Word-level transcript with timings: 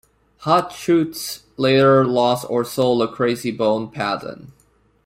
HotShots 0.45 1.41
later 1.57 2.03
lost 2.03 2.47
or 2.49 2.65
sold 2.65 3.01
the 3.01 3.07
Crazy 3.07 3.51
Bone 3.51 3.91
patent. 3.91 4.49